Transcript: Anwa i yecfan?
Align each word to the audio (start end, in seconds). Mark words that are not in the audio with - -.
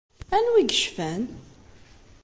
Anwa 0.35 0.57
i 0.61 0.63
yecfan? 0.65 1.23